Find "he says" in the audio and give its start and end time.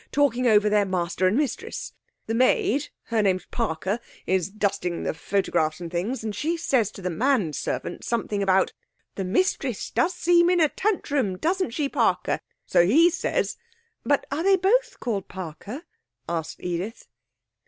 12.83-13.57